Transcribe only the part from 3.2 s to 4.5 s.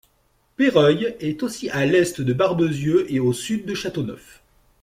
sud de Châteauneuf.